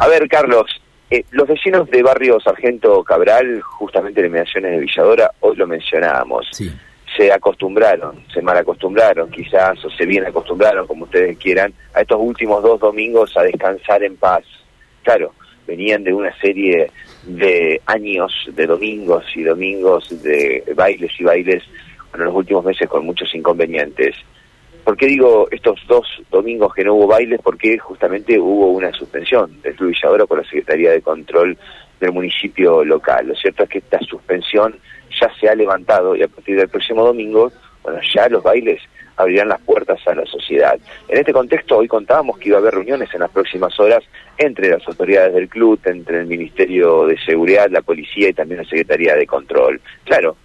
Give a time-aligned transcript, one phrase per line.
[0.00, 5.30] A ver, Carlos, eh, los vecinos de barrio Sargento Cabral, justamente en inmediaciones de Villadora,
[5.40, 6.48] hoy lo mencionábamos.
[7.16, 12.18] Se acostumbraron, se mal acostumbraron quizás, o se bien acostumbraron, como ustedes quieran, a estos
[12.18, 14.44] últimos dos domingos a descansar en paz.
[15.02, 15.34] Claro,
[15.66, 16.90] venían de una serie
[17.24, 21.62] de años de domingos y domingos de bailes y bailes,
[22.14, 24.16] en los últimos meses con muchos inconvenientes.
[24.84, 27.40] ¿Por qué digo estos dos domingos que no hubo bailes?
[27.40, 31.56] Porque justamente hubo una suspensión del Club Villadora por la Secretaría de Control
[32.00, 33.28] del municipio local.
[33.28, 34.76] Lo cierto es que esta suspensión
[35.20, 37.52] ya se ha levantado y a partir del próximo domingo,
[37.84, 38.82] bueno, ya los bailes
[39.16, 40.76] abrirán las puertas a la sociedad.
[41.08, 44.02] En este contexto, hoy contábamos que iba a haber reuniones en las próximas horas
[44.36, 48.68] entre las autoridades del club, entre el Ministerio de Seguridad, la Policía y también la
[48.68, 49.80] Secretaría de Control.
[50.04, 50.36] Claro,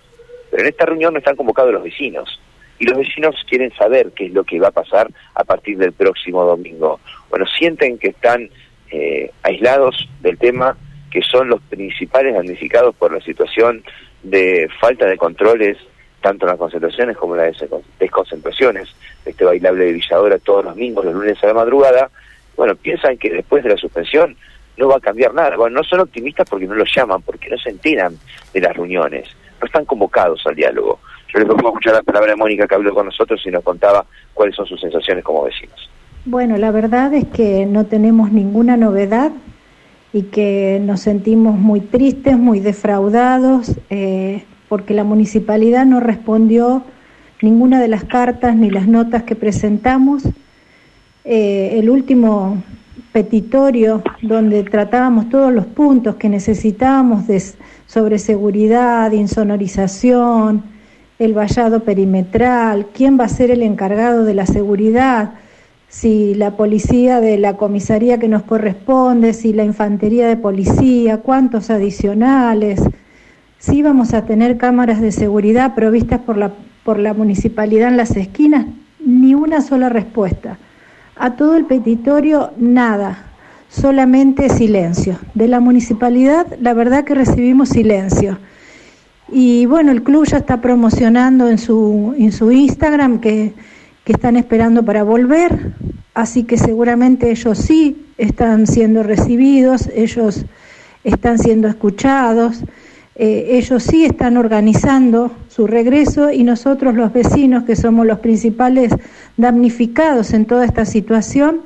[0.51, 2.39] pero en esta reunión no están convocados los vecinos.
[2.79, 5.93] Y los vecinos quieren saber qué es lo que va a pasar a partir del
[5.93, 6.99] próximo domingo.
[7.29, 8.49] Bueno, sienten que están
[8.91, 10.77] eh, aislados del tema,
[11.11, 13.83] que son los principales damnificados por la situación
[14.23, 15.77] de falta de controles,
[16.21, 17.63] tanto en las concentraciones como en las
[17.99, 18.89] desconcentraciones,
[19.25, 22.09] este bailable de Villadora todos los domingos, los lunes a la madrugada,
[22.55, 24.35] bueno, piensan que después de la suspensión
[24.77, 25.55] no va a cambiar nada.
[25.55, 28.17] Bueno, no son optimistas porque no lo llaman, porque no se enteran
[28.53, 29.27] de las reuniones,
[29.61, 30.99] no están convocados al diálogo.
[31.33, 34.05] Yo les propongo escuchar la palabra de Mónica que habló con nosotros y nos contaba
[34.33, 35.89] cuáles son sus sensaciones como vecinos.
[36.25, 39.31] Bueno, la verdad es que no tenemos ninguna novedad
[40.13, 46.83] y que nos sentimos muy tristes, muy defraudados, eh, porque la municipalidad no respondió
[47.41, 50.23] ninguna de las cartas ni las notas que presentamos.
[51.23, 52.63] Eh, el último
[53.11, 57.25] petitorio donde tratábamos todos los puntos que necesitábamos
[57.85, 60.63] sobre seguridad, insonorización,
[61.19, 65.31] el vallado perimetral, quién va a ser el encargado de la seguridad,
[65.89, 71.69] si la policía de la comisaría que nos corresponde, si la infantería de policía, cuántos
[71.69, 72.81] adicionales,
[73.57, 76.51] si vamos a tener cámaras de seguridad provistas por la,
[76.83, 78.67] por la municipalidad en las esquinas,
[79.03, 80.57] ni una sola respuesta.
[81.15, 83.25] A todo el petitorio, nada,
[83.69, 85.17] solamente silencio.
[85.33, 88.37] De la municipalidad, la verdad que recibimos silencio.
[89.29, 93.53] Y bueno, el club ya está promocionando en su, en su Instagram que,
[94.05, 95.73] que están esperando para volver,
[96.13, 100.45] así que seguramente ellos sí están siendo recibidos, ellos
[101.03, 102.63] están siendo escuchados,
[103.15, 108.93] eh, ellos sí están organizando su regreso y nosotros los vecinos, que somos los principales
[109.35, 111.61] damnificados en toda esta situación,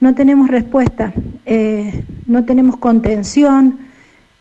[0.00, 1.12] no tenemos respuesta,
[1.44, 3.78] eh, no tenemos contención.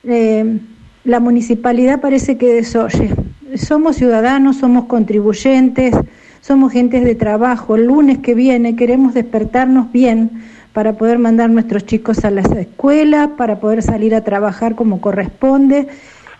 [0.03, 0.59] Eh,
[1.05, 3.11] la municipalidad parece que desoye.
[3.55, 5.95] Somos ciudadanos, somos contribuyentes,
[6.41, 7.75] somos gentes de trabajo.
[7.75, 13.31] El lunes que viene queremos despertarnos bien para poder mandar nuestros chicos a la escuela,
[13.38, 15.88] para poder salir a trabajar como corresponde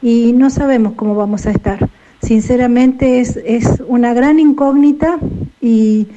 [0.02, 1.80] y no sabemos cómo vamos a estar.
[2.22, 5.20] Sinceramente es, es una gran incógnita
[5.62, 6.08] y,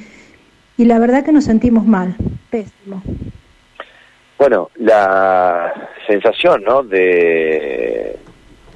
[0.75, 2.15] y la verdad que nos sentimos mal,
[2.49, 3.01] pésimo.
[4.37, 6.83] Bueno, la sensación ¿no?
[6.83, 8.17] de,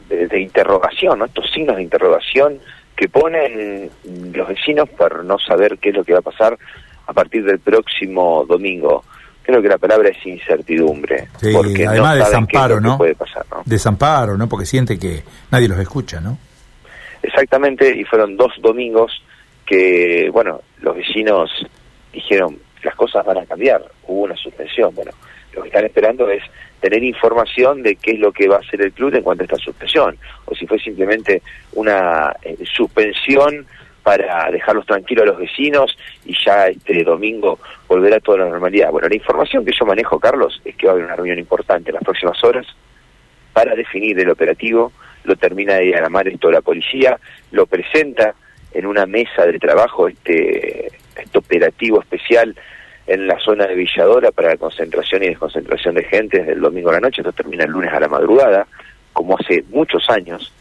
[0.09, 1.25] de, interrogación, ¿no?
[1.25, 2.59] estos signos de interrogación
[2.95, 3.89] que ponen
[4.33, 6.57] los vecinos por no saber qué es lo que va a pasar
[7.07, 9.03] a partir del próximo domingo.
[9.41, 11.27] Creo que la palabra es incertidumbre.
[11.53, 12.97] porque además no desamparo, ¿no?
[12.97, 13.63] Puede pasar, ¿no?
[13.65, 14.47] Desamparo, ¿no?
[14.47, 16.37] Porque siente que nadie los escucha, ¿no?
[17.21, 19.23] Exactamente, y fueron dos domingos
[19.65, 21.49] que, bueno, los vecinos
[22.11, 24.93] dijeron, las cosas van a cambiar, hubo una suspensión.
[24.93, 25.11] Bueno,
[25.55, 26.43] lo que están esperando es
[26.79, 29.45] tener información de qué es lo que va a hacer el club en cuanto a
[29.45, 31.41] esta suspensión, o si fue simplemente
[31.73, 33.65] una eh, suspensión
[34.03, 38.91] para dejarlos tranquilos a los vecinos y ya este domingo volver a toda la normalidad.
[38.91, 41.89] Bueno, la información que yo manejo, Carlos, es que va a haber una reunión importante
[41.89, 42.67] en las próximas horas
[43.53, 44.91] para definir el operativo,
[45.23, 47.17] lo termina de diagramar esto la policía,
[47.51, 48.35] lo presenta
[48.73, 52.55] en una mesa de trabajo este, este operativo especial
[53.07, 56.89] en la zona de Villadora para la concentración y desconcentración de gente desde el domingo
[56.89, 58.65] a la noche, esto termina el lunes a la madrugada,
[59.11, 60.53] como hace muchos años.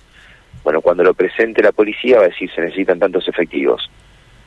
[0.65, 3.91] Bueno, cuando lo presente la policía va a decir se necesitan tantos efectivos.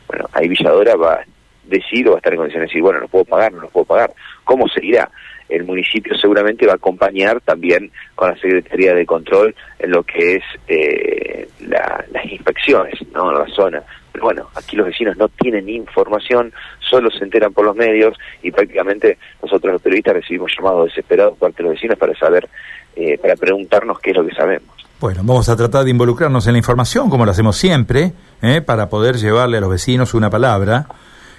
[0.07, 1.25] Bueno, ahí Villadora va a
[1.63, 3.69] decir o va a estar en condiciones de decir, bueno, no puedo pagar, no lo
[3.69, 4.13] puedo pagar.
[4.43, 5.09] ¿Cómo seguirá?
[5.47, 10.35] El municipio seguramente va a acompañar también con la Secretaría de Control en lo que
[10.35, 13.31] es eh, las inspecciones, ¿no?
[13.31, 13.83] En la zona
[14.15, 18.49] pero bueno, aquí los vecinos no tienen información, solo se enteran por los medios y
[18.49, 22.47] prácticamente nosotros los periodistas recibimos llamados desesperados por parte de los vecinos para saber,
[22.95, 24.69] eh, para preguntarnos qué es lo que sabemos.
[25.01, 28.87] Bueno, vamos a tratar de involucrarnos en la información, como lo hacemos siempre, eh, para
[28.87, 30.87] poder llevarle a los vecinos una palabra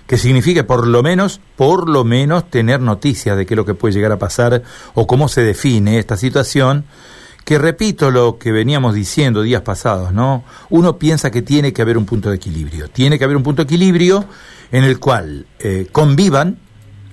[0.06, 3.73] que signifique por lo menos, por lo menos tener noticias de qué es lo que
[3.73, 4.61] puede llegar a pasar
[4.93, 6.84] o cómo se define esta situación,
[7.46, 10.43] que repito lo que veníamos diciendo días pasados, ¿no?
[10.69, 13.62] Uno piensa que tiene que haber un punto de equilibrio, tiene que haber un punto
[13.62, 14.25] de equilibrio
[14.72, 16.58] en el cual eh, convivan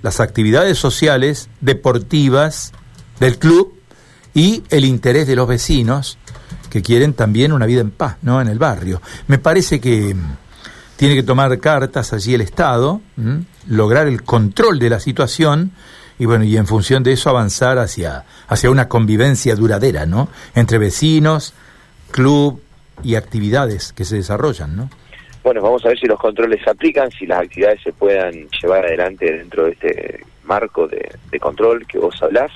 [0.01, 2.71] las actividades sociales, deportivas
[3.19, 3.75] del club
[4.33, 6.18] y el interés de los vecinos
[6.71, 8.41] que quieren también una vida en paz, ¿no?
[8.41, 9.03] En el barrio.
[9.27, 10.36] Me parece que mm,
[10.95, 13.01] tiene que tomar cartas allí el Estado,
[13.68, 15.74] lograr el control de la situación
[16.19, 20.30] y bueno, y en función de eso avanzar hacia, hacia una convivencia duradera, ¿no?
[20.56, 21.54] Entre vecinos,
[22.12, 22.62] club
[23.04, 24.89] y actividades que se desarrollan, ¿no?
[25.44, 28.86] Bueno, vamos a ver si los controles se aplican, si las actividades se puedan llevar
[28.86, 32.51] adelante dentro de este marco de, de control que vos hablás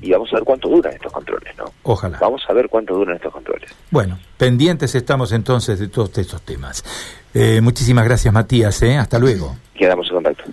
[0.00, 1.64] y vamos a ver cuánto duran estos controles, ¿no?
[1.82, 2.18] Ojalá.
[2.20, 3.70] Vamos a ver cuánto duran estos controles.
[3.90, 6.84] Bueno, pendientes estamos entonces de todos estos temas.
[7.34, 8.96] Eh, muchísimas gracias, Matías, ¿eh?
[8.96, 9.56] Hasta luego.
[9.74, 10.44] Quedamos en contacto.